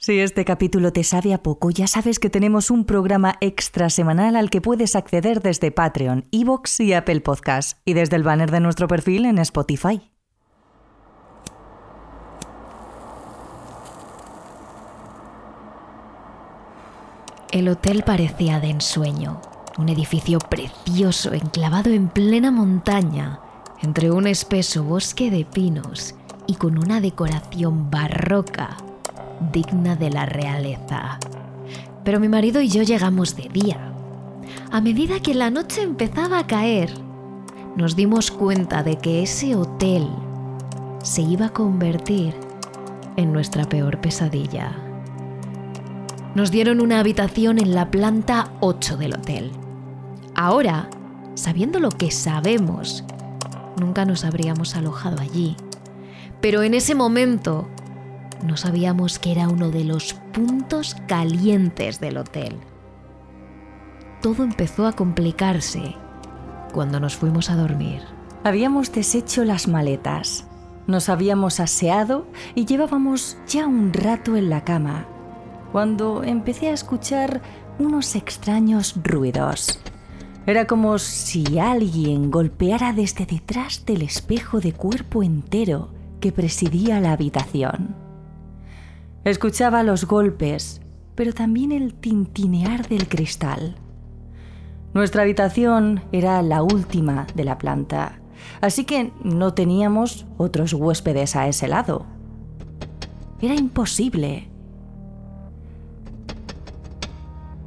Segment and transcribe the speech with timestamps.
[0.00, 4.36] Si este capítulo te sabe a poco, ya sabes que tenemos un programa extra semanal
[4.36, 8.60] al que puedes acceder desde Patreon, Evox y Apple Podcasts, y desde el banner de
[8.60, 10.00] nuestro perfil en Spotify.
[17.50, 19.40] El hotel parecía de ensueño,
[19.78, 23.40] un edificio precioso enclavado en plena montaña,
[23.82, 26.14] entre un espeso bosque de pinos
[26.46, 28.76] y con una decoración barroca
[29.52, 31.18] digna de la realeza.
[32.04, 33.92] Pero mi marido y yo llegamos de día.
[34.70, 36.90] A medida que la noche empezaba a caer,
[37.76, 40.08] nos dimos cuenta de que ese hotel
[41.02, 42.34] se iba a convertir
[43.16, 44.72] en nuestra peor pesadilla.
[46.34, 49.50] Nos dieron una habitación en la planta 8 del hotel.
[50.34, 50.88] Ahora,
[51.34, 53.04] sabiendo lo que sabemos,
[53.80, 55.56] nunca nos habríamos alojado allí.
[56.40, 57.68] Pero en ese momento
[58.42, 62.56] no sabíamos que era uno de los puntos calientes del hotel.
[64.22, 65.94] Todo empezó a complicarse
[66.72, 68.02] cuando nos fuimos a dormir.
[68.44, 70.46] Habíamos deshecho las maletas,
[70.86, 75.06] nos habíamos aseado y llevábamos ya un rato en la cama,
[75.72, 77.42] cuando empecé a escuchar
[77.78, 79.80] unos extraños ruidos.
[80.46, 87.12] Era como si alguien golpeara desde detrás del espejo de cuerpo entero que presidía la
[87.12, 88.07] habitación.
[89.28, 90.80] Escuchaba los golpes,
[91.14, 93.76] pero también el tintinear del cristal.
[94.94, 98.20] Nuestra habitación era la última de la planta,
[98.62, 102.06] así que no teníamos otros huéspedes a ese lado.
[103.42, 104.48] Era imposible.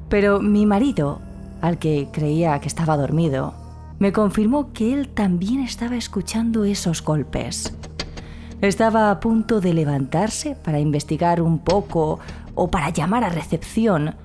[0.09, 1.21] Pero mi marido,
[1.61, 3.53] al que creía que estaba dormido,
[3.99, 7.77] me confirmó que él también estaba escuchando esos golpes.
[8.61, 12.19] Estaba a punto de levantarse para investigar un poco
[12.53, 14.15] o para llamar a recepción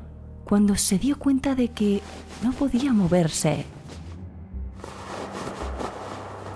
[0.44, 2.02] cuando se dio cuenta de que
[2.42, 3.64] no podía moverse.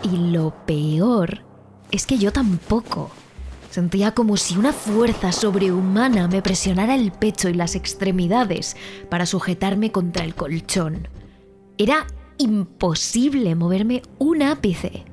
[0.02, 1.40] Y lo peor
[1.90, 3.10] es que yo tampoco.
[3.70, 8.76] Sentía como si una fuerza sobrehumana me presionara el pecho y las extremidades
[9.08, 11.08] para sujetarme contra el colchón.
[11.78, 15.04] Era imposible moverme un ápice.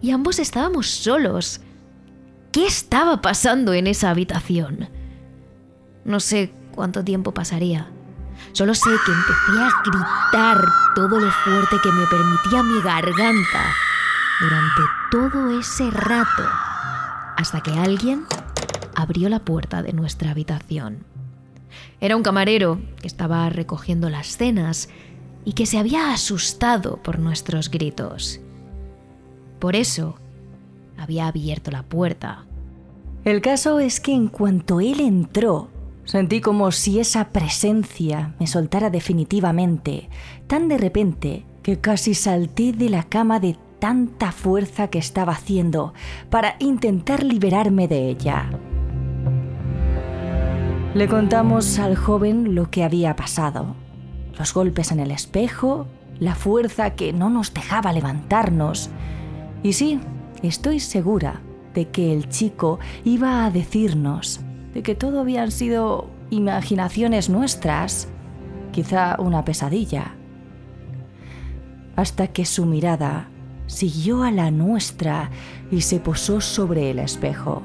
[0.00, 1.62] Y ambos estábamos solos.
[2.56, 4.88] ¿Qué estaba pasando en esa habitación?
[6.06, 7.90] No sé cuánto tiempo pasaría.
[8.52, 10.64] Solo sé que empecé a gritar
[10.94, 13.74] todo lo fuerte que me permitía mi garganta
[14.40, 16.44] durante todo ese rato,
[17.36, 18.24] hasta que alguien
[18.94, 21.04] abrió la puerta de nuestra habitación.
[22.00, 24.88] Era un camarero que estaba recogiendo las cenas
[25.44, 28.40] y que se había asustado por nuestros gritos.
[29.60, 30.18] Por eso,
[30.96, 32.45] había abierto la puerta.
[33.26, 35.66] El caso es que en cuanto él entró,
[36.04, 40.08] sentí como si esa presencia me soltara definitivamente,
[40.46, 45.92] tan de repente que casi salté de la cama de tanta fuerza que estaba haciendo
[46.30, 48.48] para intentar liberarme de ella.
[50.94, 53.74] Le contamos al joven lo que había pasado,
[54.38, 55.88] los golpes en el espejo,
[56.20, 58.88] la fuerza que no nos dejaba levantarnos.
[59.64, 59.98] Y sí,
[60.44, 61.40] estoy segura
[61.76, 64.40] de que el chico iba a decirnos
[64.74, 68.08] de que todo habían sido imaginaciones nuestras,
[68.72, 70.16] quizá una pesadilla.
[71.94, 73.28] Hasta que su mirada
[73.66, 75.30] siguió a la nuestra
[75.70, 77.62] y se posó sobre el espejo.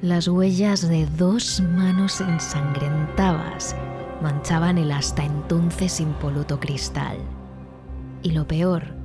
[0.00, 3.76] Las huellas de dos manos ensangrentadas
[4.22, 7.16] manchaban el hasta entonces impoluto cristal.
[8.22, 8.97] Y lo peor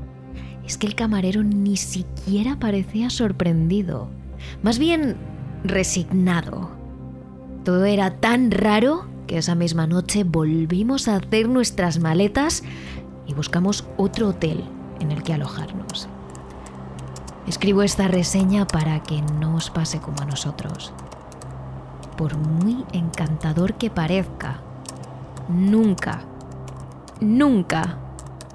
[0.65, 4.07] es que el camarero ni siquiera parecía sorprendido,
[4.61, 5.17] más bien
[5.63, 6.71] resignado.
[7.63, 12.63] Todo era tan raro que esa misma noche volvimos a hacer nuestras maletas
[13.25, 14.63] y buscamos otro hotel
[14.99, 16.07] en el que alojarnos.
[17.47, 20.93] Escribo esta reseña para que no os pase como a nosotros.
[22.17, 24.61] Por muy encantador que parezca,
[25.49, 26.21] nunca,
[27.19, 27.97] nunca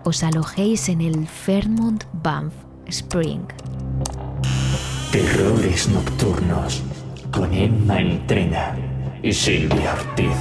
[0.09, 2.55] os alojéis en el Fairmont Banff
[2.87, 3.43] Spring.
[5.13, 6.83] Terrores nocturnos
[7.31, 8.75] con Emma Entrena
[9.23, 10.33] y Silvia Ortiz.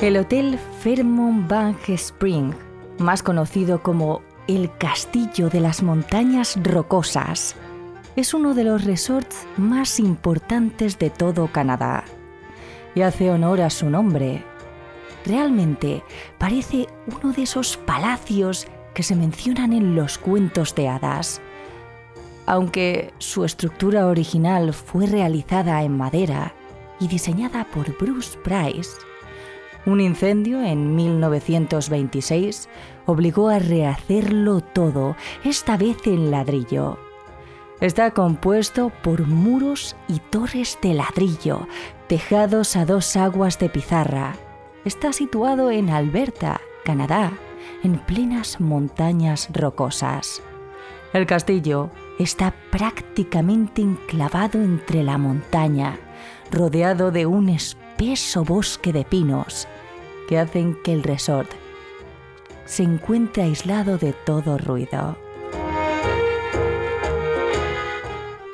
[0.00, 2.52] El Hotel Fairmont Bank Spring,
[2.98, 7.54] más conocido como el Castillo de las Montañas Rocosas,
[8.16, 12.04] es uno de los resorts más importantes de todo Canadá.
[12.94, 14.44] Y hace honor a su nombre.
[15.24, 16.02] Realmente
[16.38, 21.40] parece uno de esos palacios que se mencionan en los cuentos de hadas.
[22.44, 26.54] Aunque su estructura original fue realizada en madera
[27.00, 28.90] y diseñada por Bruce Price,
[29.86, 32.68] un incendio en 1926
[33.06, 36.98] obligó a rehacerlo todo, esta vez en ladrillo.
[37.80, 41.66] Está compuesto por muros y torres de ladrillo,
[42.06, 44.36] tejados a dos aguas de pizarra.
[44.84, 47.32] Está situado en Alberta, Canadá,
[47.82, 50.42] en plenas montañas rocosas.
[51.12, 55.98] El castillo está prácticamente enclavado entre la montaña,
[56.52, 57.48] rodeado de un
[58.02, 59.68] espeso bosque de pinos
[60.28, 61.50] que hacen que el resort
[62.64, 65.16] se encuentre aislado de todo ruido.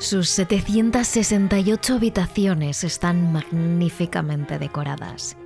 [0.00, 5.36] Sus 768 habitaciones están magníficamente decoradas,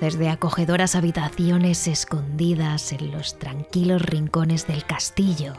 [0.00, 5.52] desde acogedoras habitaciones escondidas en los tranquilos rincones del castillo,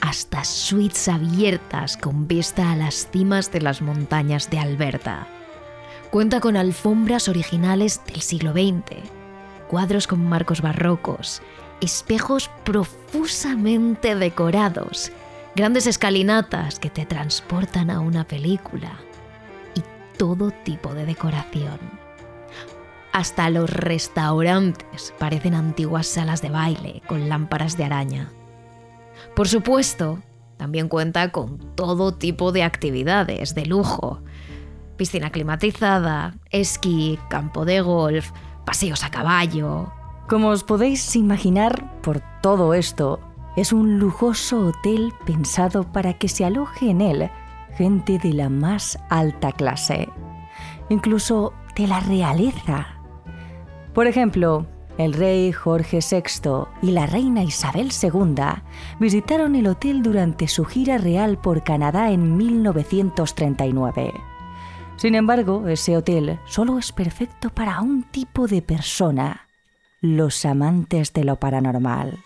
[0.00, 5.28] hasta suites abiertas con vista a las cimas de las montañas de Alberta.
[6.10, 8.96] Cuenta con alfombras originales del siglo XX,
[9.68, 11.42] cuadros con marcos barrocos,
[11.80, 15.12] espejos profusamente decorados,
[15.54, 18.92] grandes escalinatas que te transportan a una película
[19.74, 19.82] y
[20.16, 21.78] todo tipo de decoración.
[23.12, 28.30] Hasta los restaurantes parecen antiguas salas de baile con lámparas de araña.
[29.34, 30.20] Por supuesto,
[30.56, 34.22] también cuenta con todo tipo de actividades de lujo.
[34.96, 38.30] Piscina climatizada, esquí, campo de golf,
[38.64, 39.92] paseos a caballo.
[40.28, 43.20] Como os podéis imaginar, por todo esto,
[43.56, 47.30] es un lujoso hotel pensado para que se aloje en él
[47.76, 50.08] gente de la más alta clase,
[50.88, 52.86] incluso de la realeza.
[53.92, 54.66] Por ejemplo,
[54.98, 58.34] el rey Jorge VI y la reina Isabel II
[58.98, 64.14] visitaron el hotel durante su gira real por Canadá en 1939.
[64.96, 69.46] Sin embargo, ese hotel solo es perfecto para un tipo de persona,
[70.00, 72.18] los amantes de lo paranormal.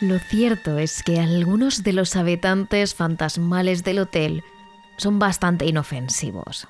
[0.00, 4.42] Lo cierto es que algunos de los habitantes fantasmales del hotel
[4.96, 6.66] son bastante inofensivos,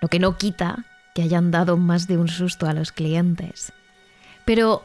[0.00, 3.72] lo que no quita que hayan dado más de un susto a los clientes.
[4.44, 4.84] Pero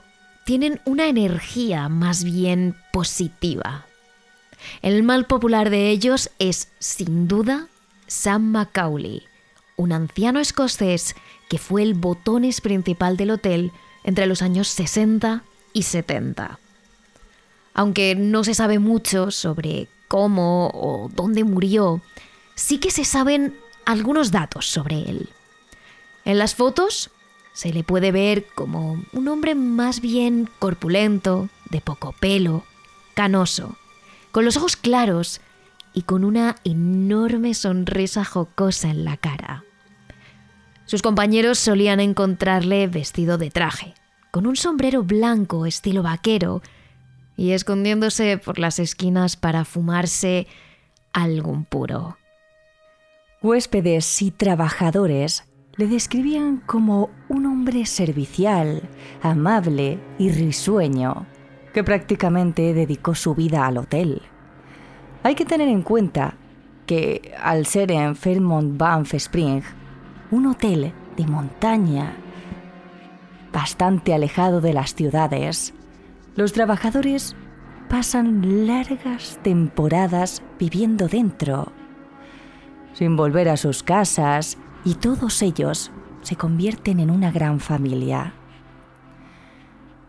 [0.50, 3.86] tienen una energía más bien positiva.
[4.82, 7.68] El mal popular de ellos es, sin duda,
[8.08, 9.22] Sam Macaulay,
[9.75, 11.15] un anciano escocés
[11.50, 13.72] que fue el botones principal del hotel
[14.03, 16.58] entre los años 60 y 70.
[17.75, 22.01] Aunque no se sabe mucho sobre cómo o dónde murió,
[22.56, 25.29] sí que se saben algunos datos sobre él.
[26.25, 27.12] En las fotos
[27.59, 32.63] se le puede ver como un hombre más bien corpulento, de poco pelo,
[33.15, 33.75] canoso,
[34.31, 35.41] con los ojos claros
[35.93, 39.65] y con una enorme sonrisa jocosa en la cara.
[40.85, 43.93] Sus compañeros solían encontrarle vestido de traje,
[44.31, 46.61] con un sombrero blanco estilo vaquero
[47.35, 50.47] y escondiéndose por las esquinas para fumarse
[51.11, 52.17] algún puro.
[53.41, 55.43] Huéspedes y trabajadores
[55.79, 58.81] le describían como un hombre servicial,
[59.21, 61.25] amable y risueño,
[61.74, 64.21] que prácticamente dedicó su vida al hotel.
[65.24, 66.33] Hay que tener en cuenta
[66.86, 69.62] que al ser en Fairmont Banff Spring,
[70.31, 72.13] un hotel de montaña
[73.53, 75.74] bastante alejado de las ciudades,
[76.36, 77.38] los trabajadores
[77.88, 81.71] pasan largas temporadas viviendo dentro,
[82.91, 88.33] sin volver a sus casas, y todos ellos se convierten en una gran familia.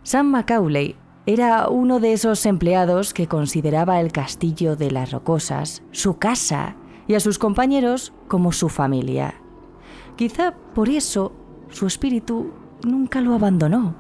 [0.03, 0.97] Sam Macaulay
[1.27, 7.15] era uno de esos empleados que consideraba el castillo de las rocosas su casa y
[7.15, 9.35] a sus compañeros como su familia.
[10.17, 11.33] Quizá por eso
[11.69, 12.53] su espíritu
[12.85, 13.95] nunca lo abandonó.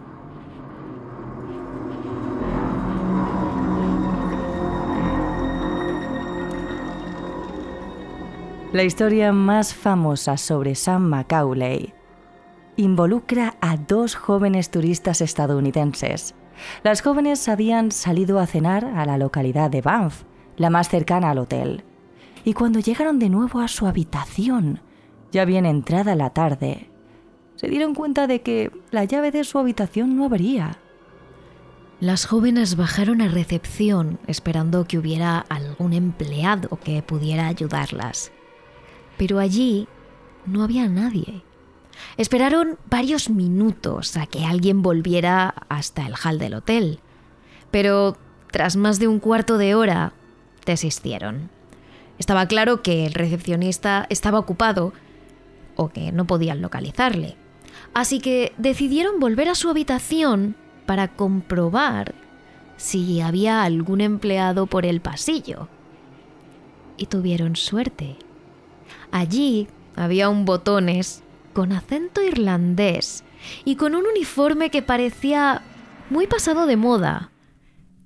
[8.72, 11.92] La historia más famosa sobre Sam Macaulay
[12.76, 16.36] involucra a dos jóvenes turistas estadounidenses.
[16.84, 20.22] Las jóvenes habían salido a cenar a la localidad de Banff,
[20.56, 21.82] la más cercana al hotel.
[22.44, 24.80] Y cuando llegaron de nuevo a su habitación,
[25.32, 26.90] ya bien entrada la tarde,
[27.56, 30.78] se dieron cuenta de que la llave de su habitación no abría.
[31.98, 38.30] Las jóvenes bajaron a recepción esperando que hubiera algún empleado que pudiera ayudarlas
[39.20, 39.86] pero allí
[40.46, 41.42] no había nadie.
[42.16, 47.00] Esperaron varios minutos a que alguien volviera hasta el hall del hotel,
[47.70, 48.16] pero
[48.50, 50.14] tras más de un cuarto de hora
[50.64, 51.50] desistieron.
[52.18, 54.94] Estaba claro que el recepcionista estaba ocupado
[55.76, 57.36] o que no podían localizarle.
[57.92, 62.14] Así que decidieron volver a su habitación para comprobar
[62.78, 65.68] si había algún empleado por el pasillo.
[66.96, 68.16] Y tuvieron suerte.
[69.10, 73.24] Allí había un botones con acento irlandés
[73.64, 75.62] y con un uniforme que parecía
[76.10, 77.30] muy pasado de moda,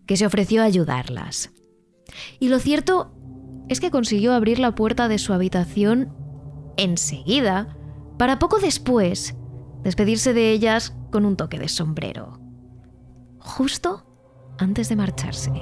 [0.06, 1.50] que se ofreció a ayudarlas.
[2.38, 3.12] Y lo cierto
[3.68, 6.12] es que consiguió abrir la puerta de su habitación
[6.76, 7.76] enseguida,
[8.18, 9.34] para poco después
[9.82, 12.38] despedirse de ellas con un toque de sombrero,
[13.38, 14.04] justo
[14.58, 15.52] antes de marcharse.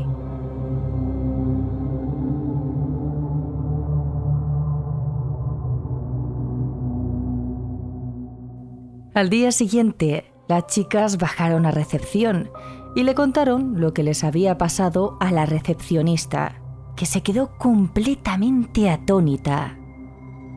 [9.15, 12.51] Al día siguiente, las chicas bajaron a recepción
[12.95, 16.63] y le contaron lo que les había pasado a la recepcionista,
[16.97, 19.79] que se quedó completamente atónita.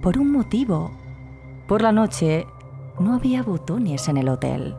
[0.02, 0.92] Por un motivo.
[1.68, 2.48] Por la noche
[2.98, 4.76] no había botones en el hotel.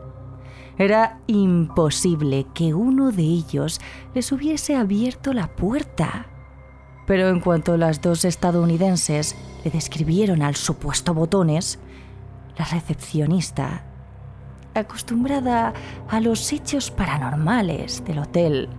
[0.79, 3.79] Era imposible que uno de ellos
[4.15, 6.25] les hubiese abierto la puerta.
[7.05, 11.79] Pero en cuanto las dos estadounidenses le describieron al supuesto botones,
[12.57, 13.83] la recepcionista,
[14.73, 15.73] acostumbrada
[16.09, 18.69] a los hechos paranormales del hotel,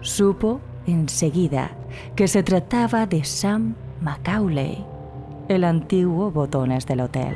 [0.00, 1.70] supo enseguida
[2.14, 4.84] que se trataba de Sam Macaulay,
[5.48, 7.34] el antiguo botones del hotel.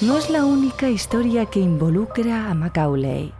[0.00, 3.34] No es la única historia que involucra a Macaulay.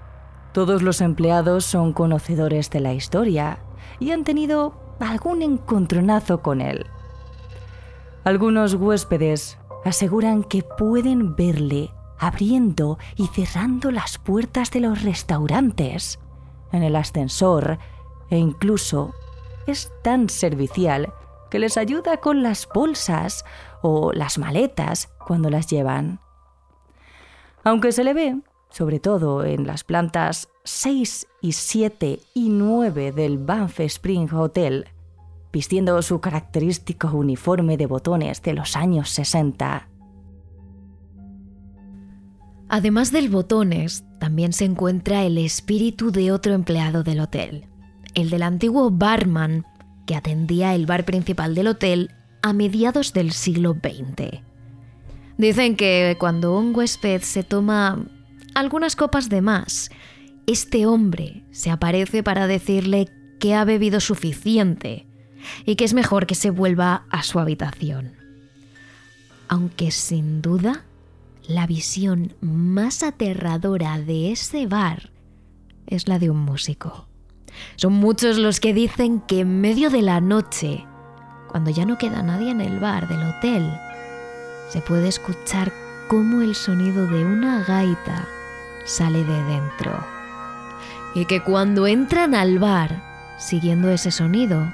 [0.52, 3.60] Todos los empleados son conocedores de la historia
[4.00, 6.86] y han tenido algún encontronazo con él.
[8.24, 16.18] Algunos huéspedes aseguran que pueden verle abriendo y cerrando las puertas de los restaurantes,
[16.72, 17.78] en el ascensor
[18.30, 19.14] e incluso
[19.66, 21.12] es tan servicial
[21.50, 23.44] que les ayuda con las bolsas
[23.82, 26.20] o las maletas cuando las llevan.
[27.64, 28.40] Aunque se le ve,
[28.70, 34.84] sobre todo en las plantas 6 y 7 y 9 del Banff Spring Hotel,
[35.50, 39.88] vistiendo su característico uniforme de botones de los años 60.
[42.68, 47.66] Además del botones, también se encuentra el espíritu de otro empleado del hotel,
[48.14, 49.64] el del antiguo barman
[50.06, 52.10] que atendía el bar principal del hotel
[52.42, 54.42] a mediados del siglo XX.
[55.38, 58.04] Dicen que cuando un huésped se toma
[58.54, 59.90] algunas copas de más,
[60.48, 65.06] este hombre se aparece para decirle que ha bebido suficiente
[65.66, 68.14] y que es mejor que se vuelva a su habitación.
[69.46, 70.86] Aunque sin duda,
[71.46, 75.10] la visión más aterradora de ese bar
[75.86, 77.06] es la de un músico.
[77.76, 80.86] Son muchos los que dicen que en medio de la noche,
[81.48, 83.70] cuando ya no queda nadie en el bar del hotel,
[84.70, 85.74] se puede escuchar
[86.08, 88.26] cómo el sonido de una gaita
[88.86, 90.17] sale de dentro
[91.14, 93.02] y que cuando entran al bar,
[93.38, 94.72] siguiendo ese sonido,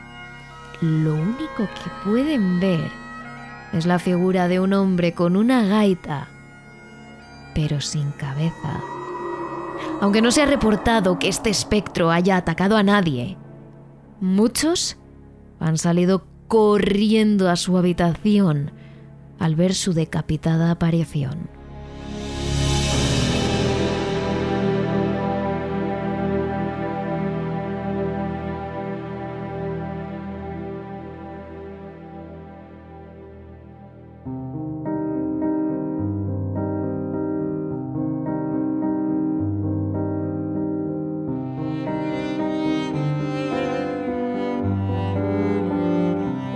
[0.81, 2.91] lo único que pueden ver
[3.73, 6.29] es la figura de un hombre con una gaita,
[7.55, 8.81] pero sin cabeza.
[10.01, 13.37] Aunque no se ha reportado que este espectro haya atacado a nadie,
[14.21, 14.97] muchos
[15.61, 18.71] han salido corriendo a su habitación
[19.39, 21.54] al ver su decapitada aparición.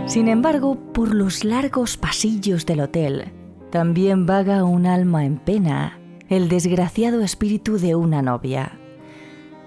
[0.09, 3.31] Sin embargo, por los largos pasillos del hotel,
[3.71, 6.01] también vaga un alma en pena,
[6.31, 8.73] el desgraciado espíritu de una novia.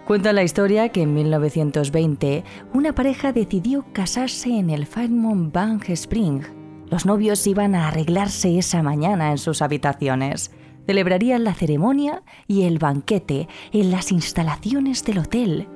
[0.08, 2.44] Cuenta la historia que en 1920
[2.74, 6.42] una pareja decidió casarse en el Fairmont Bank Spring.
[6.90, 10.50] Los novios iban a arreglarse esa mañana en sus habitaciones.
[10.88, 15.68] Celebrarían la ceremonia y el banquete en las instalaciones del hotel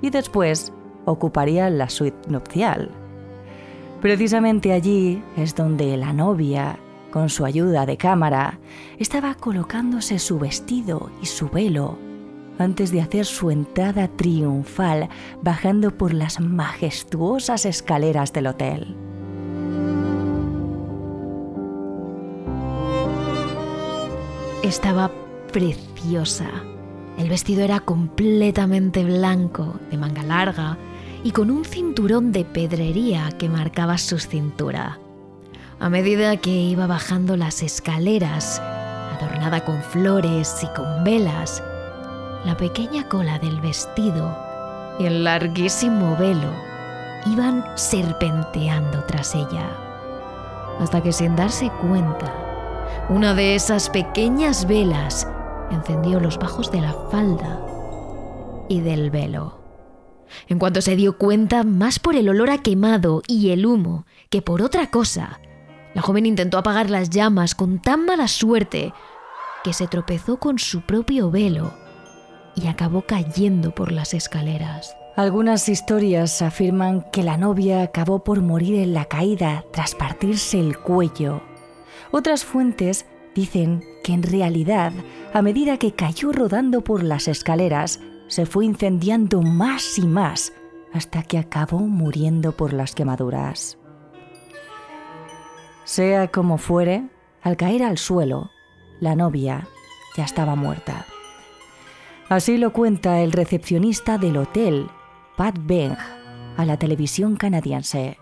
[0.00, 0.72] y después
[1.06, 3.01] ocuparían la suite nupcial.
[4.02, 6.76] Precisamente allí es donde la novia,
[7.12, 8.58] con su ayuda de cámara,
[8.98, 11.98] estaba colocándose su vestido y su velo
[12.58, 15.08] antes de hacer su entrada triunfal
[15.40, 18.96] bajando por las majestuosas escaleras del hotel.
[24.64, 25.12] Estaba
[25.52, 26.50] preciosa.
[27.18, 30.76] El vestido era completamente blanco, de manga larga
[31.24, 34.98] y con un cinturón de pedrería que marcaba su cintura.
[35.78, 41.62] A medida que iba bajando las escaleras, adornada con flores y con velas,
[42.44, 44.36] la pequeña cola del vestido
[44.98, 46.50] y el larguísimo velo
[47.26, 49.70] iban serpenteando tras ella,
[50.80, 52.32] hasta que sin darse cuenta,
[53.08, 55.28] una de esas pequeñas velas
[55.70, 57.60] encendió los bajos de la falda
[58.68, 59.61] y del velo.
[60.48, 64.42] En cuanto se dio cuenta, más por el olor a quemado y el humo que
[64.42, 65.40] por otra cosa,
[65.94, 68.92] la joven intentó apagar las llamas con tan mala suerte
[69.62, 71.72] que se tropezó con su propio velo
[72.54, 74.96] y acabó cayendo por las escaleras.
[75.16, 80.78] Algunas historias afirman que la novia acabó por morir en la caída tras partirse el
[80.78, 81.42] cuello.
[82.10, 84.92] Otras fuentes dicen que en realidad,
[85.34, 88.00] a medida que cayó rodando por las escaleras,
[88.32, 90.54] se fue incendiando más y más
[90.94, 93.76] hasta que acabó muriendo por las quemaduras.
[95.84, 97.10] Sea como fuere,
[97.42, 98.50] al caer al suelo,
[99.00, 99.68] la novia
[100.16, 101.04] ya estaba muerta.
[102.30, 104.86] Así lo cuenta el recepcionista del hotel,
[105.36, 105.98] Pat Beng,
[106.56, 108.16] a la televisión canadiense.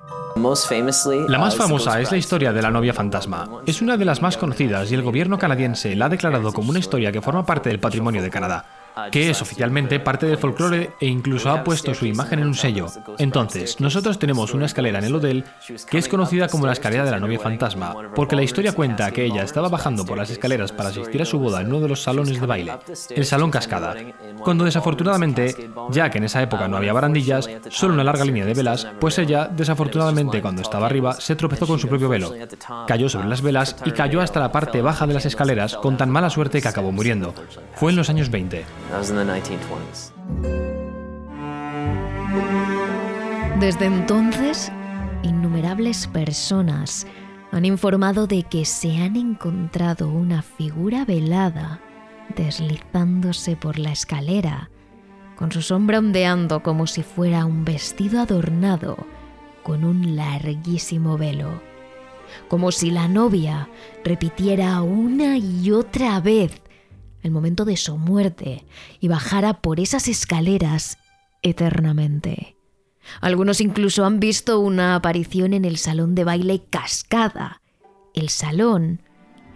[1.28, 3.62] La más famosa es la historia de la novia fantasma.
[3.64, 6.80] Es una de las más conocidas y el gobierno canadiense la ha declarado como una
[6.80, 8.79] historia que forma parte del patrimonio de Canadá
[9.10, 12.86] que es oficialmente parte del folclore e incluso ha puesto su imagen en un sello.
[13.18, 15.44] Entonces, nosotros tenemos una escalera en el hotel
[15.88, 19.24] que es conocida como la escalera de la novia fantasma, porque la historia cuenta que
[19.24, 22.02] ella estaba bajando por las escaleras para asistir a su boda en uno de los
[22.02, 22.78] salones de baile,
[23.10, 23.94] el Salón Cascada,
[24.42, 28.54] cuando desafortunadamente, ya que en esa época no había barandillas, solo una larga línea de
[28.54, 32.32] velas, pues ella, desafortunadamente cuando estaba arriba, se tropezó con su propio velo,
[32.86, 36.10] cayó sobre las velas y cayó hasta la parte baja de las escaleras con tan
[36.10, 37.34] mala suerte que acabó muriendo.
[37.74, 38.64] Fue en los años 20.
[43.60, 44.72] Desde entonces,
[45.22, 47.06] innumerables personas
[47.52, 51.80] han informado de que se han encontrado una figura velada
[52.36, 54.70] deslizándose por la escalera,
[55.36, 58.96] con su sombra ondeando como si fuera un vestido adornado
[59.62, 61.60] con un larguísimo velo,
[62.48, 63.68] como si la novia
[64.04, 66.59] repitiera una y otra vez
[67.22, 68.64] el momento de su muerte
[69.00, 70.98] y bajara por esas escaleras
[71.42, 72.56] eternamente.
[73.20, 77.60] Algunos incluso han visto una aparición en el salón de baile Cascada,
[78.14, 79.02] el salón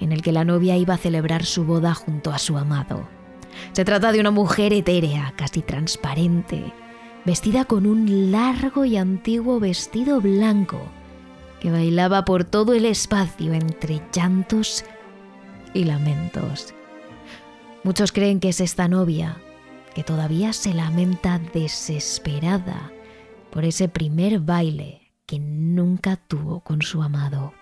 [0.00, 3.08] en el que la novia iba a celebrar su boda junto a su amado.
[3.72, 6.72] Se trata de una mujer etérea, casi transparente,
[7.24, 10.80] vestida con un largo y antiguo vestido blanco,
[11.60, 14.84] que bailaba por todo el espacio entre llantos
[15.72, 16.74] y lamentos.
[17.84, 19.36] Muchos creen que es esta novia,
[19.94, 22.90] que todavía se lamenta desesperada
[23.52, 27.52] por ese primer baile que nunca tuvo con su amado.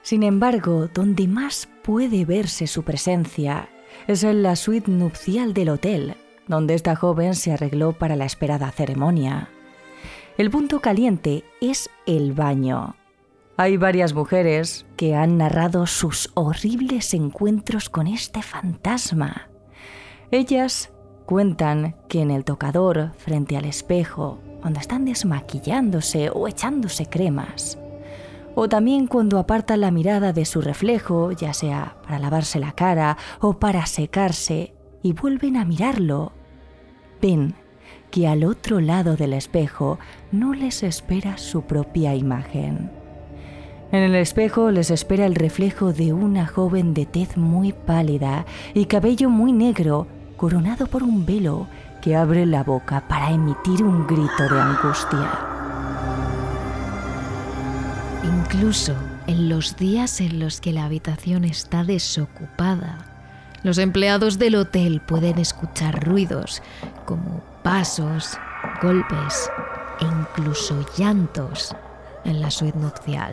[0.00, 3.68] Sin embargo, donde más puede verse su presencia
[4.06, 6.16] es en la suite nupcial del hotel,
[6.48, 9.50] donde esta joven se arregló para la esperada ceremonia.
[10.38, 12.96] El punto caliente es el baño.
[13.58, 19.48] Hay varias mujeres que han narrado sus horribles encuentros con este fantasma.
[20.30, 20.90] Ellas
[21.24, 27.78] cuentan que en el tocador, frente al espejo, cuando están desmaquillándose o echándose cremas,
[28.56, 33.16] o también cuando apartan la mirada de su reflejo, ya sea para lavarse la cara
[33.40, 36.32] o para secarse, y vuelven a mirarlo,
[37.22, 37.54] ven
[38.10, 39.98] que al otro lado del espejo
[40.32, 42.90] no les espera su propia imagen.
[43.92, 48.86] En el espejo les espera el reflejo de una joven de tez muy pálida y
[48.86, 51.66] cabello muy negro coronado por un velo
[52.00, 55.30] que abre la boca para emitir un grito de angustia.
[58.22, 58.94] Incluso
[59.26, 62.98] en los días en los que la habitación está desocupada,
[63.62, 66.62] los empleados del hotel pueden escuchar ruidos
[67.04, 68.38] como pasos,
[68.80, 69.50] golpes
[70.00, 71.74] e incluso llantos
[72.24, 73.32] en la suite nupcial.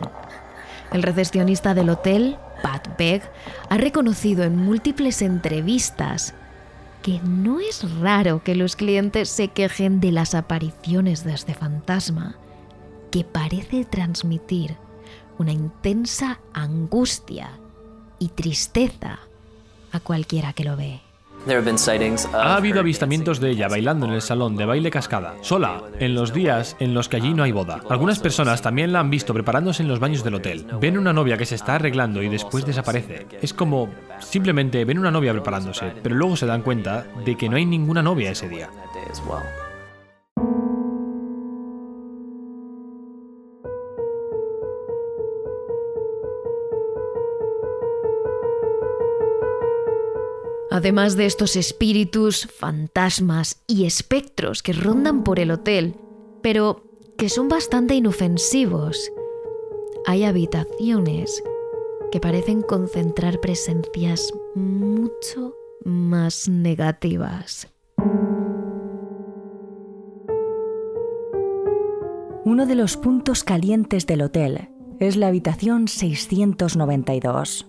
[0.92, 3.30] El recepcionista del hotel, Pat Beck,
[3.68, 6.34] ha reconocido en múltiples entrevistas
[7.04, 12.38] que no es raro que los clientes se quejen de las apariciones de este fantasma,
[13.10, 14.78] que parece transmitir
[15.36, 17.58] una intensa angustia
[18.18, 19.18] y tristeza
[19.92, 21.03] a cualquiera que lo ve.
[22.32, 26.32] Ha habido avistamientos de ella bailando en el salón de baile cascada, sola, en los
[26.32, 27.80] días en los que allí no hay boda.
[27.90, 30.66] Algunas personas también la han visto preparándose en los baños del hotel.
[30.80, 33.26] Ven una novia que se está arreglando y después desaparece.
[33.42, 33.88] Es como
[34.20, 38.02] simplemente ven una novia preparándose, pero luego se dan cuenta de que no hay ninguna
[38.02, 38.70] novia ese día.
[50.74, 55.94] Además de estos espíritus, fantasmas y espectros que rondan por el hotel,
[56.42, 56.82] pero
[57.16, 59.12] que son bastante inofensivos,
[60.04, 61.44] hay habitaciones
[62.10, 67.68] que parecen concentrar presencias mucho más negativas.
[72.44, 77.68] Uno de los puntos calientes del hotel es la habitación 692.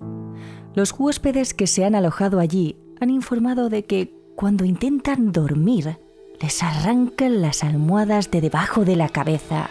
[0.73, 5.99] Los huéspedes que se han alojado allí han informado de que cuando intentan dormir,
[6.41, 9.69] les arrancan las almohadas de debajo de la cabeza.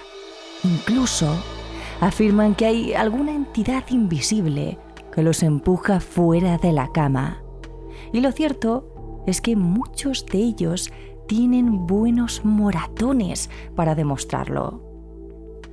[0.63, 1.35] Incluso
[2.01, 4.79] afirman que hay alguna entidad invisible
[5.13, 7.43] que los empuja fuera de la cama.
[8.13, 10.93] Y lo cierto es que muchos de ellos
[11.27, 14.81] tienen buenos moratones para demostrarlo.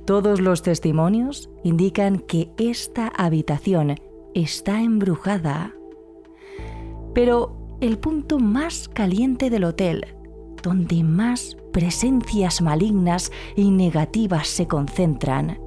[0.04, 4.00] Todos los testimonios indican que esta habitación
[4.34, 5.76] está embrujada
[7.14, 10.06] pero el punto más caliente del hotel,
[10.62, 15.58] donde más presencias malignas y negativas se concentran,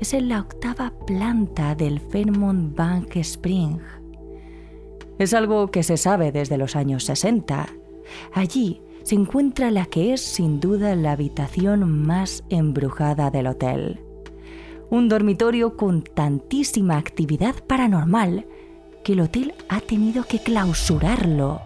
[0.00, 3.78] es en la octava planta del Fairmont Bank Spring.
[5.18, 7.66] Es algo que se sabe desde los años 60.
[8.32, 14.00] Allí se encuentra la que es sin duda la habitación más embrujada del hotel.
[14.90, 18.46] Un dormitorio con tantísima actividad paranormal
[19.12, 21.62] el hotel ha tenido que clausurarlo.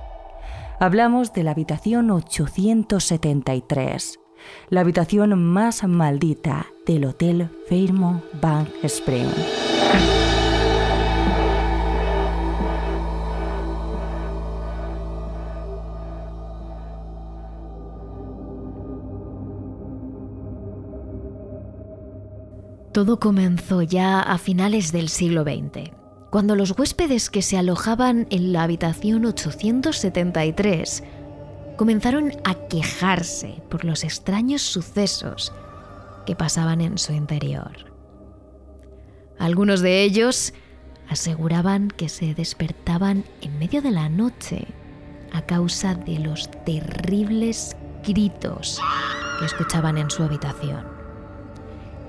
[0.78, 4.18] Hablamos de la habitación 873,
[4.68, 9.28] la habitación más maldita del Hotel Fairmont Bank Spring.
[22.92, 26.01] Todo comenzó ya a finales del siglo XX
[26.32, 31.02] cuando los huéspedes que se alojaban en la habitación 873
[31.76, 35.52] comenzaron a quejarse por los extraños sucesos
[36.24, 37.92] que pasaban en su interior.
[39.38, 40.54] Algunos de ellos
[41.10, 44.68] aseguraban que se despertaban en medio de la noche
[45.34, 47.76] a causa de los terribles
[48.08, 48.80] gritos
[49.38, 50.86] que escuchaban en su habitación.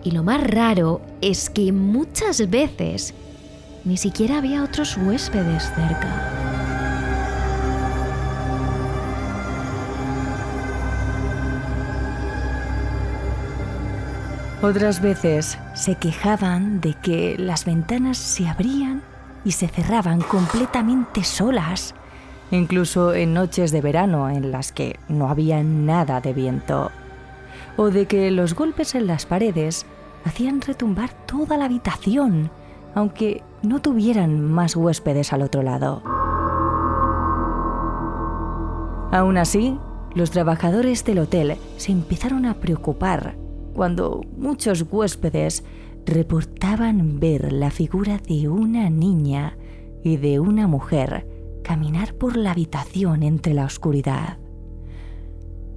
[0.01, 3.13] Y lo más raro es que muchas veces
[3.85, 6.33] ni siquiera había otros huéspedes cerca.
[14.61, 19.01] Otras veces se quejaban de que las ventanas se abrían
[19.43, 21.95] y se cerraban completamente solas,
[22.49, 26.91] incluso en noches de verano en las que no había nada de viento,
[27.75, 29.85] o de que los golpes en las paredes
[30.23, 32.49] hacían retumbar toda la habitación,
[32.95, 36.03] aunque no tuvieran más huéspedes al otro lado.
[39.11, 39.77] Aún así,
[40.15, 43.35] los trabajadores del hotel se empezaron a preocupar
[43.73, 45.63] cuando muchos huéspedes
[46.05, 49.57] reportaban ver la figura de una niña
[50.03, 51.27] y de una mujer
[51.63, 54.37] caminar por la habitación entre la oscuridad.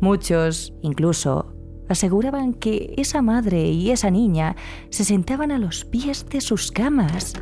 [0.00, 1.55] Muchos, incluso,
[1.88, 4.57] aseguraban que esa madre y esa niña
[4.90, 7.35] se sentaban a los pies de sus camas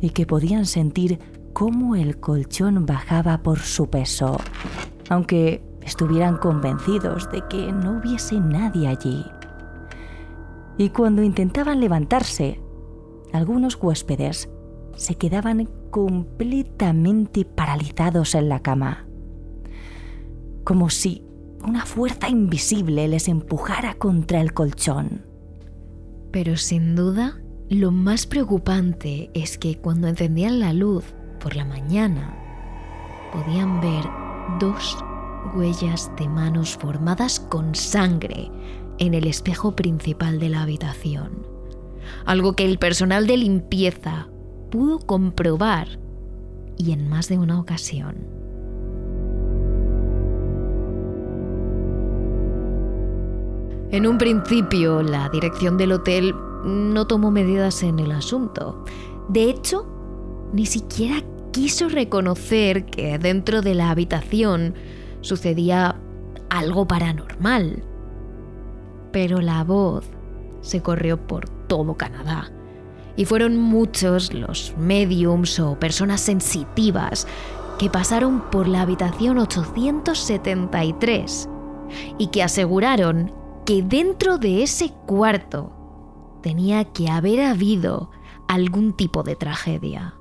[0.00, 1.18] y que podían sentir
[1.52, 4.38] cómo el colchón bajaba por su peso,
[5.08, 9.24] aunque estuvieran convencidos de que no hubiese nadie allí.
[10.78, 12.60] Y cuando intentaban levantarse,
[13.32, 14.48] algunos huéspedes
[14.96, 19.06] se quedaban completamente paralizados en la cama,
[20.64, 21.24] como si
[21.62, 25.24] una fuerza invisible les empujara contra el colchón.
[26.30, 27.38] Pero sin duda,
[27.72, 31.04] Lo más preocupante es que cuando encendían la luz
[31.40, 32.36] por la mañana,
[33.32, 34.04] podían ver
[34.60, 34.98] dos
[35.54, 38.50] huellas de manos formadas con sangre
[38.98, 41.46] en el espejo principal de la habitación.
[42.26, 44.28] Algo que el personal de limpieza
[44.70, 45.98] pudo comprobar
[46.76, 48.41] y en más de una ocasión.
[53.92, 58.82] En un principio, la dirección del hotel no tomó medidas en el asunto.
[59.28, 59.86] De hecho,
[60.54, 64.74] ni siquiera quiso reconocer que dentro de la habitación
[65.20, 66.00] sucedía
[66.48, 67.84] algo paranormal.
[69.12, 70.06] Pero la voz
[70.62, 72.50] se corrió por todo Canadá.
[73.14, 77.26] Y fueron muchos los mediums o personas sensitivas
[77.78, 81.50] que pasaron por la habitación 873
[82.16, 85.72] y que aseguraron que dentro de ese cuarto
[86.42, 88.10] tenía que haber habido
[88.48, 90.14] algún tipo de tragedia.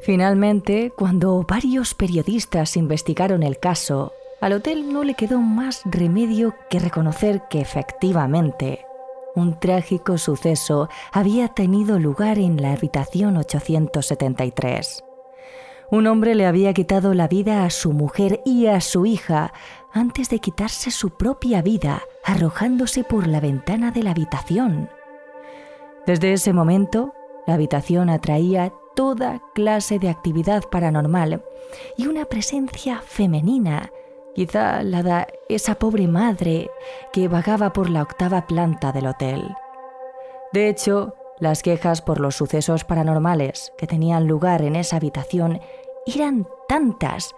[0.00, 6.78] Finalmente, cuando varios periodistas investigaron el caso, al hotel no le quedó más remedio que
[6.78, 8.84] reconocer que efectivamente
[9.34, 15.04] un trágico suceso había tenido lugar en la habitación 873.
[15.90, 19.54] Un hombre le había quitado la vida a su mujer y a su hija
[19.90, 24.90] antes de quitarse su propia vida arrojándose por la ventana de la habitación.
[26.06, 27.14] Desde ese momento,
[27.46, 31.42] la habitación atraía toda clase de actividad paranormal
[31.96, 33.90] y una presencia femenina,
[34.34, 36.70] quizá la de esa pobre madre
[37.14, 39.54] que vagaba por la octava planta del hotel.
[40.52, 45.60] De hecho, las quejas por los sucesos paranormales que tenían lugar en esa habitación
[46.14, 47.34] eran tantas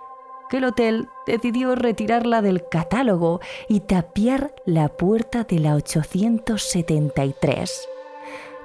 [0.50, 7.88] que el hotel decidió retirarla del catálogo y tapiar la puerta de la 873.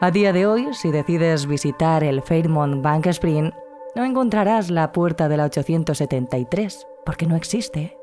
[0.01, 3.51] A día de hoy, si decides visitar el Fairmont Bank Spring,
[3.95, 7.97] no encontrarás la puerta de la 873, porque no existe.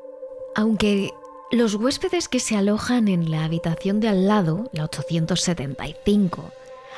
[0.55, 1.11] Aunque
[1.51, 6.45] los huéspedes que se alojan en la habitación de al lado, la 875,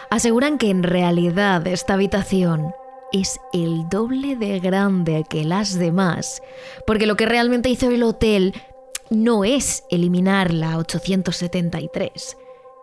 [0.09, 2.73] aseguran que en realidad esta habitación
[3.11, 6.41] es el doble de grande que las demás,
[6.85, 8.53] porque lo que realmente hizo el hotel
[9.09, 12.37] no es eliminar la 873,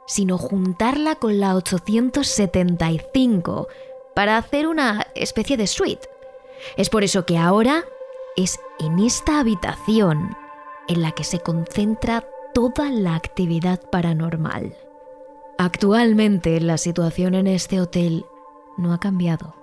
[0.07, 3.69] sino juntarla con la 875
[4.15, 6.09] para hacer una especie de suite.
[6.77, 7.85] Es por eso que ahora
[8.37, 10.37] es en esta habitación
[10.89, 14.77] en la que se concentra toda la actividad paranormal.
[15.59, 18.25] Actualmente la situación en este hotel
[18.77, 19.62] no ha cambiado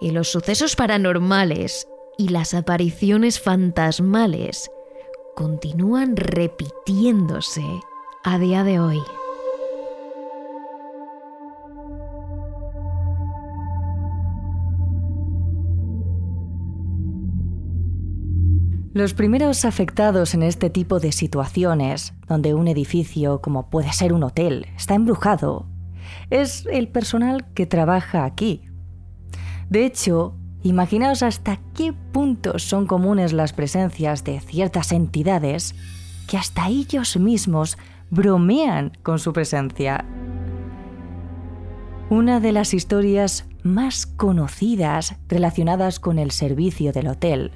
[0.00, 4.70] y los sucesos paranormales y las apariciones fantasmales
[5.34, 7.64] continúan repitiéndose
[8.22, 9.00] a día de hoy.
[18.94, 24.22] Los primeros afectados en este tipo de situaciones, donde un edificio, como puede ser un
[24.22, 25.66] hotel, está embrujado,
[26.30, 28.62] es el personal que trabaja aquí.
[29.74, 35.74] De hecho, imaginaos hasta qué punto son comunes las presencias de ciertas entidades
[36.28, 37.76] que hasta ellos mismos
[38.08, 40.04] bromean con su presencia.
[42.08, 47.50] Una de las historias más conocidas relacionadas con el servicio del hotel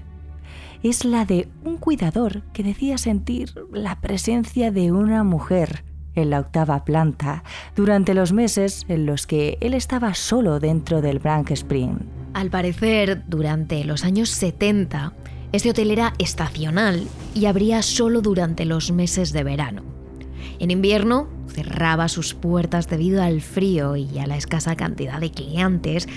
[0.82, 5.84] es la de un cuidador que decía sentir la presencia de una mujer
[6.22, 7.42] en la octava planta
[7.76, 11.98] durante los meses en los que él estaba solo dentro del Brank Spring.
[12.34, 15.12] Al parecer, durante los años 70,
[15.52, 19.82] este hotel era estacional y abría solo durante los meses de verano.
[20.58, 26.08] En invierno cerraba sus puertas debido al frío y a la escasa cantidad de clientes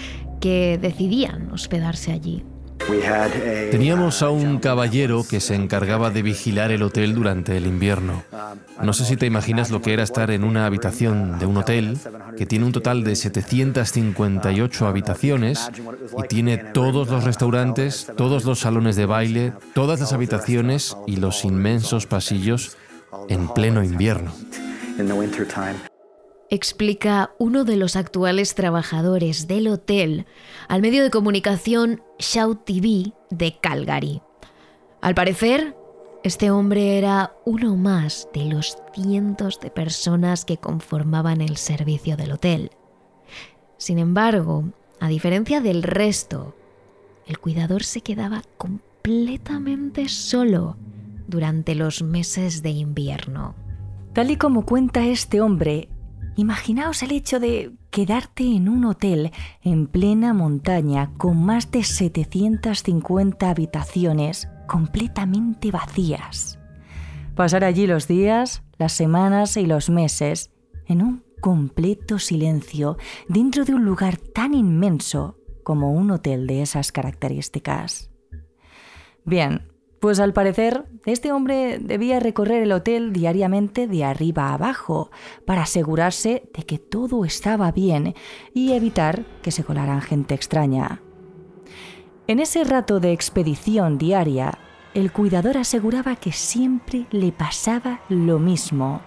[0.42, 2.44] que decidían hospedarse allí.
[3.72, 8.24] Teníamos a un caballero que se encargaba de vigilar el hotel durante el invierno.
[8.82, 11.98] No sé si te imaginas lo que era estar en una habitación de un hotel
[12.38, 15.70] que tiene un total de 758 habitaciones
[16.18, 21.46] y tiene todos los restaurantes, todos los salones de baile, todas las habitaciones y los
[21.46, 22.78] inmensos pasillos
[23.30, 24.32] en pleno invierno
[26.52, 30.26] explica uno de los actuales trabajadores del hotel
[30.68, 34.22] al medio de comunicación Shout TV de Calgary.
[35.00, 35.76] Al parecer,
[36.24, 42.34] este hombre era uno más de los cientos de personas que conformaban el servicio del
[42.34, 42.72] hotel.
[43.78, 44.66] Sin embargo,
[45.00, 46.54] a diferencia del resto,
[47.28, 50.76] el cuidador se quedaba completamente solo
[51.28, 53.56] durante los meses de invierno.
[54.12, 55.88] Tal y como cuenta este hombre,
[56.36, 63.50] imaginaos el hecho de quedarte en un hotel en plena montaña con más de 750
[63.50, 66.60] habitaciones completamente vacías.
[67.36, 70.52] Pasar allí los días, las semanas y los meses
[70.86, 76.92] en un completo silencio dentro de un lugar tan inmenso como un hotel de esas
[76.92, 78.10] características.
[79.26, 79.71] Bien,
[80.02, 85.12] pues al parecer este hombre debía recorrer el hotel diariamente de arriba a abajo
[85.46, 88.16] para asegurarse de que todo estaba bien
[88.54, 91.02] y evitar que se colaran gente extraña.
[92.28, 94.58] En ese rato de expedición diaria,
[94.96, 99.02] el cuidador aseguraba que siempre le pasaba lo mismo.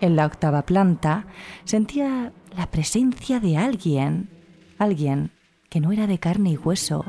[0.00, 1.26] En la octava planta
[1.62, 4.30] sentía la presencia de alguien,
[4.78, 5.30] alguien
[5.70, 7.04] que no era de carne y hueso,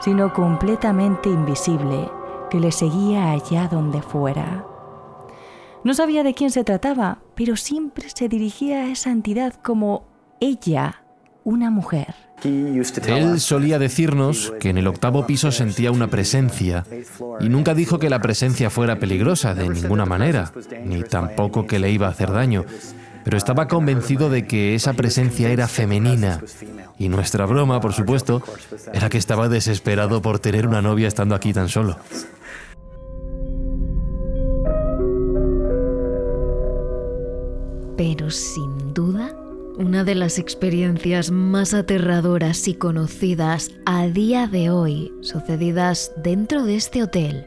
[0.00, 2.08] sino completamente invisible,
[2.50, 4.64] que le seguía allá donde fuera.
[5.84, 10.04] No sabía de quién se trataba, pero siempre se dirigía a esa entidad como
[10.40, 11.02] ella,
[11.44, 12.14] una mujer.
[12.44, 16.84] Él solía decirnos que en el octavo piso sentía una presencia
[17.40, 20.52] y nunca dijo que la presencia fuera peligrosa de ninguna manera,
[20.84, 22.64] ni tampoco que le iba a hacer daño,
[23.24, 26.40] pero estaba convencido de que esa presencia era femenina.
[26.98, 28.42] Y nuestra broma, por supuesto,
[28.92, 31.98] era que estaba desesperado por tener una novia estando aquí tan solo.
[37.98, 39.34] Pero sin duda
[39.76, 46.76] una de las experiencias más aterradoras y conocidas a día de hoy sucedidas dentro de
[46.76, 47.46] este hotel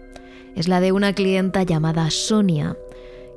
[0.56, 2.78] es la de una clienta llamada Sonia,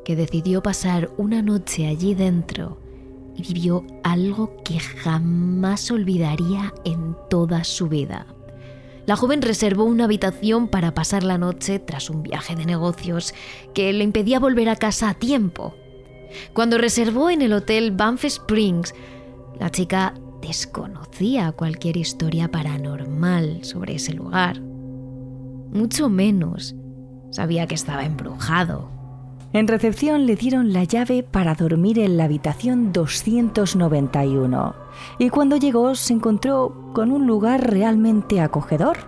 [0.05, 2.81] que decidió pasar una noche allí dentro
[3.37, 8.27] y vivió algo que jamás olvidaría en toda su vida.
[9.07, 13.35] La joven reservó una habitación para pasar la noche tras un viaje de negocios
[13.73, 15.77] que le impedía volver a casa a tiempo.
[16.53, 18.95] Cuando reservó en el hotel Banff Springs,
[19.59, 24.61] la chica desconocía cualquier historia paranormal sobre ese lugar.
[24.61, 26.75] Mucho menos
[27.31, 28.91] sabía que estaba embrujado.
[29.53, 34.75] En recepción le dieron la llave para dormir en la habitación 291
[35.19, 38.99] y cuando llegó se encontró con un lugar realmente acogedor.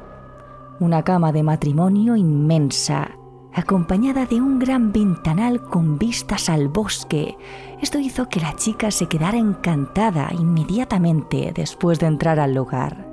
[0.79, 3.11] Una cama de matrimonio inmensa,
[3.57, 7.37] acompañada de un gran ventanal con vistas al bosque.
[7.81, 13.09] Esto hizo que la chica se quedara encantada inmediatamente después de entrar al lugar.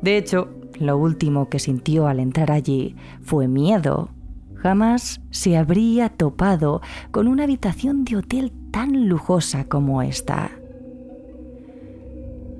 [0.00, 0.48] De hecho,
[0.80, 4.08] lo último que sintió al entrar allí fue miedo.
[4.54, 6.80] Jamás se habría topado
[7.10, 10.50] con una habitación de hotel tan lujosa como esta.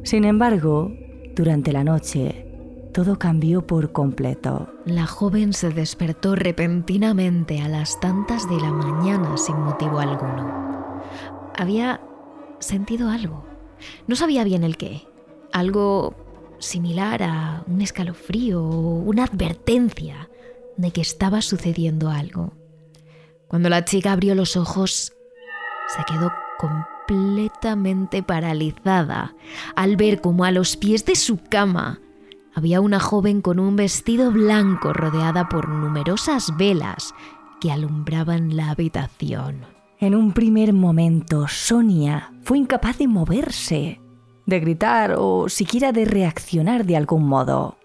[0.03, 0.93] Sin embargo,
[1.35, 2.47] durante la noche,
[2.93, 4.74] todo cambió por completo.
[4.87, 11.03] La joven se despertó repentinamente a las tantas de la mañana sin motivo alguno.
[11.57, 12.03] Había
[12.59, 13.47] sentido algo.
[14.07, 15.09] No sabía bien el qué.
[15.53, 16.15] Algo
[16.59, 20.29] similar a un escalofrío o una advertencia
[20.77, 22.53] de que estaba sucediendo algo.
[23.49, 25.15] Cuando la chica abrió los ojos,
[25.97, 29.35] se quedó completamente paralizada
[29.77, 32.01] al ver como a los pies de su cama
[32.55, 37.15] había una joven con un vestido blanco rodeada por numerosas velas
[37.61, 39.67] que alumbraban la habitación.
[39.99, 44.01] En un primer momento, Sonia fue incapaz de moverse,
[44.47, 47.77] de gritar o siquiera de reaccionar de algún modo.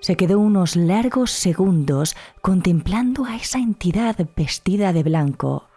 [0.00, 5.68] Se quedó unos largos segundos contemplando a esa entidad vestida de blanco,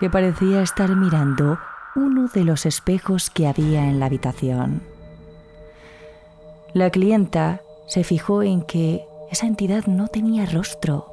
[0.00, 1.58] que parecía estar mirando
[1.96, 4.82] uno de los espejos que había en la habitación.
[6.74, 11.12] La clienta se fijó en que esa entidad no tenía rostro.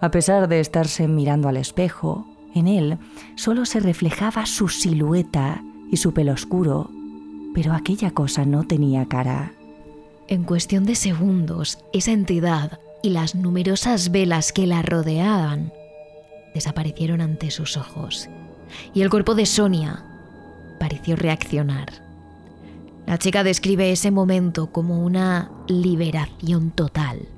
[0.00, 2.98] A pesar de estarse mirando al espejo, en él
[3.36, 6.90] solo se reflejaba su silueta y su pelo oscuro,
[7.54, 9.52] pero aquella cosa no tenía cara.
[10.28, 15.72] En cuestión de segundos, esa entidad y las numerosas velas que la rodeaban
[16.54, 18.28] desaparecieron ante sus ojos,
[18.94, 20.04] y el cuerpo de Sonia
[20.78, 22.01] pareció reaccionar.
[23.06, 27.28] La chica describe ese momento como una liberación total.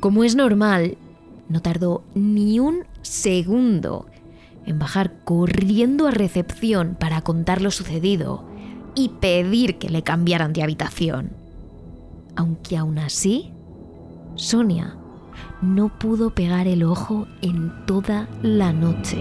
[0.00, 0.98] Como es normal,
[1.48, 4.06] no tardó ni un segundo
[4.66, 8.44] en bajar corriendo a recepción para contar lo sucedido
[8.94, 11.32] y pedir que le cambiaran de habitación.
[12.36, 13.52] Aunque aún así,
[14.36, 14.96] Sonia
[15.62, 19.18] no pudo pegar el ojo en toda la noche.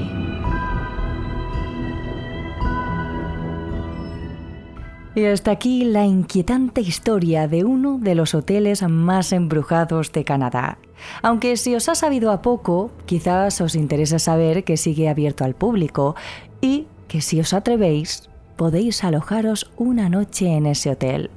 [5.15, 10.79] Y hasta aquí la inquietante historia de uno de los hoteles más embrujados de Canadá.
[11.21, 15.53] Aunque si os ha sabido a poco, quizás os interesa saber que sigue abierto al
[15.53, 16.15] público
[16.61, 21.29] y que si os atrevéis, podéis alojaros una noche en ese hotel.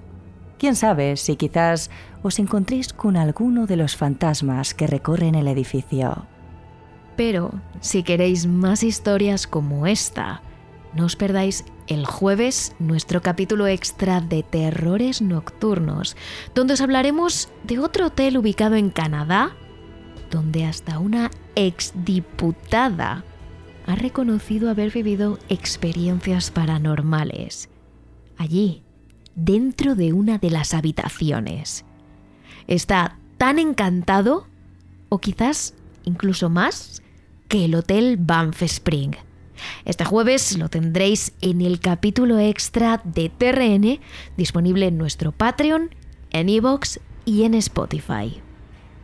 [0.59, 1.91] Quién sabe si quizás
[2.23, 6.25] os encontréis con alguno de los fantasmas que recorren el edificio.
[7.15, 10.41] Pero si queréis más historias como esta,
[10.95, 16.17] no os perdáis el jueves nuestro capítulo extra de Terrores Nocturnos,
[16.55, 19.53] donde os hablaremos de otro hotel ubicado en Canadá,
[20.31, 23.25] donde hasta una exdiputada
[23.87, 27.69] ha reconocido haber vivido experiencias paranormales.
[28.37, 28.83] Allí,
[29.35, 31.85] dentro de una de las habitaciones.
[32.67, 34.47] Está tan encantado,
[35.09, 35.75] o quizás
[36.05, 37.03] incluso más,
[37.49, 39.13] que el Hotel Banff Spring.
[39.85, 44.01] Este jueves lo tendréis en el capítulo extra de TRN,
[44.37, 45.91] disponible en nuestro Patreon,
[46.31, 48.43] en Evox y en Spotify.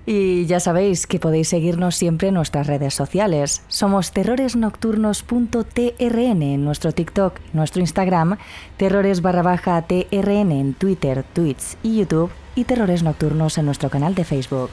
[0.05, 3.62] Y ya sabéis que podéis seguirnos siempre en nuestras redes sociales.
[3.68, 8.36] Somos terroresnocturnos.trn en nuestro TikTok, nuestro Instagram,
[8.76, 14.16] terrores barra baja TRN en Twitter, Tweets y YouTube y Terrores Nocturnos en nuestro canal
[14.16, 14.70] de Facebook.